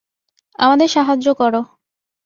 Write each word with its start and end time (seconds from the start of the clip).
আমাদের 0.59 0.87
সাহায্য 0.87 1.27
করো! 1.33 1.61